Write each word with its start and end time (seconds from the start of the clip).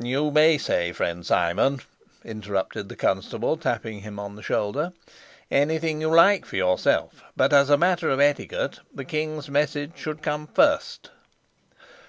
"You 0.00 0.32
may 0.32 0.58
say, 0.58 0.90
friend 0.92 1.24
Simon," 1.24 1.82
interrupted 2.24 2.88
the 2.88 2.96
constable, 2.96 3.56
tapping 3.56 4.00
him 4.00 4.18
on 4.18 4.34
the 4.34 4.42
shoulder, 4.42 4.92
"anything 5.52 6.00
you 6.00 6.08
like 6.12 6.44
for 6.44 6.56
yourself, 6.56 7.22
but, 7.36 7.52
as 7.52 7.70
a 7.70 7.78
matter 7.78 8.08
of 8.10 8.18
etiquette, 8.18 8.80
the 8.92 9.04
king's 9.04 9.48
message 9.48 9.92
should 9.94 10.20
come 10.20 10.48
first." 10.48 11.10